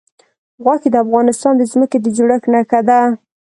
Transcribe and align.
غوښې 0.63 0.89
د 0.91 0.95
افغانستان 1.05 1.53
د 1.57 1.61
ځمکې 1.71 1.97
د 2.01 2.05
جوړښت 2.17 2.45
نښه 2.53 2.79
ده. 2.87 2.99